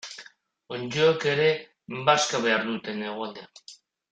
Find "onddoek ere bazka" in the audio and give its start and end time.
0.77-2.43